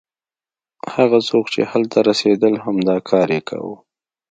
هغه 0.95 1.19
څوک 1.29 1.45
چې 1.53 1.61
هلته 1.71 1.97
رسېدل 2.09 2.53
همدا 2.65 2.97
کار 3.09 3.27
یې 3.35 3.41
کاوه. 3.49 3.77